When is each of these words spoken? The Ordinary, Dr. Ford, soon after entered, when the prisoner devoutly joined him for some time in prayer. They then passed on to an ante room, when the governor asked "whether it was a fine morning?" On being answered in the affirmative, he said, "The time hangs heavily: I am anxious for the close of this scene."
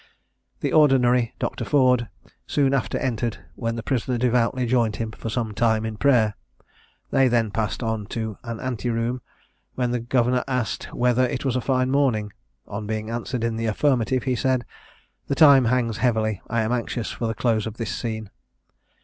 The 0.61 0.73
Ordinary, 0.73 1.35
Dr. 1.37 1.63
Ford, 1.63 2.09
soon 2.47 2.73
after 2.73 2.97
entered, 2.97 3.37
when 3.53 3.75
the 3.75 3.83
prisoner 3.83 4.17
devoutly 4.17 4.65
joined 4.65 4.95
him 4.95 5.11
for 5.11 5.29
some 5.29 5.53
time 5.53 5.85
in 5.85 5.95
prayer. 5.95 6.33
They 7.11 7.27
then 7.27 7.51
passed 7.51 7.83
on 7.83 8.07
to 8.07 8.39
an 8.43 8.59
ante 8.59 8.89
room, 8.89 9.21
when 9.75 9.91
the 9.91 9.99
governor 9.99 10.43
asked 10.47 10.91
"whether 10.91 11.25
it 11.27 11.45
was 11.45 11.55
a 11.55 11.61
fine 11.61 11.91
morning?" 11.91 12.33
On 12.67 12.87
being 12.87 13.11
answered 13.11 13.43
in 13.43 13.57
the 13.57 13.67
affirmative, 13.67 14.23
he 14.23 14.33
said, 14.35 14.65
"The 15.27 15.35
time 15.35 15.65
hangs 15.65 15.97
heavily: 15.97 16.41
I 16.47 16.63
am 16.63 16.71
anxious 16.71 17.11
for 17.11 17.27
the 17.27 17.35
close 17.35 17.67
of 17.67 17.77
this 17.77 17.95
scene." 17.95 18.31